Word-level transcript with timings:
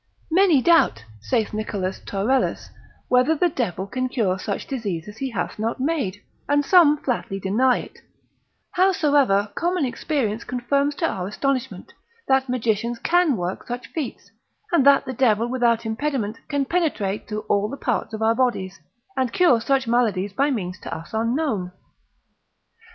Many 0.31 0.63
doubt, 0.63 1.05
saith 1.19 1.53
Nicholas 1.53 1.99
Taurellus, 2.03 2.71
whether 3.07 3.35
the 3.35 3.49
devil 3.49 3.85
can 3.85 4.09
cure 4.09 4.39
such 4.39 4.65
diseases 4.65 5.17
he 5.17 5.29
hath 5.29 5.59
not 5.59 5.79
made, 5.79 6.23
and 6.49 6.65
some 6.65 6.97
flatly 6.97 7.39
deny 7.39 7.77
it, 7.81 7.99
howsoever 8.71 9.51
common 9.53 9.85
experience 9.85 10.43
confirms 10.43 10.95
to 10.95 11.07
our 11.07 11.27
astonishment, 11.27 11.93
that 12.27 12.49
magicians 12.49 12.97
can 12.97 13.37
work 13.37 13.67
such 13.67 13.91
feats, 13.93 14.31
and 14.71 14.87
that 14.87 15.05
the 15.05 15.13
devil 15.13 15.45
without 15.47 15.85
impediment 15.85 16.39
can 16.47 16.65
penetrate 16.65 17.27
through 17.27 17.41
all 17.41 17.69
the 17.69 17.77
parts 17.77 18.11
of 18.11 18.23
our 18.23 18.33
bodies, 18.33 18.79
and 19.15 19.31
cure 19.31 19.61
such 19.61 19.87
maladies 19.87 20.33
by 20.33 20.49
means 20.49 20.79
to 20.79 20.91
us 20.91 21.11
unknown. 21.13 21.71